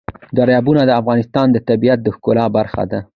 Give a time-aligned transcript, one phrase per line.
[0.37, 2.99] دریابونه د افغانستان د طبیعت د ښکلا برخه ده.